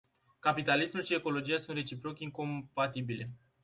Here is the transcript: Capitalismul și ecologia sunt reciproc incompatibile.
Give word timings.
Capitalismul 0.39 1.03
și 1.03 1.13
ecologia 1.15 1.57
sunt 1.57 1.77
reciproc 1.77 2.19
incompatibile. 2.19 3.23